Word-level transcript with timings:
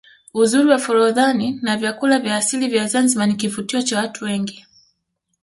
uzuri 0.33 0.67
wa 0.69 0.77
forodhani 0.79 1.59
na 1.61 1.77
vyakula 1.77 2.19
vya 2.19 2.35
asili 2.35 2.67
vya 2.67 2.87
Zanzibar 2.87 3.27
ni 3.27 3.35
kivutio 3.35 3.81
cha 3.81 3.97
watu 3.99 4.25
wengi 4.25 4.65